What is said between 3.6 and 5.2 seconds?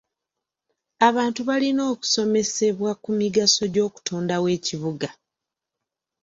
gy'okutondawo ekibuga.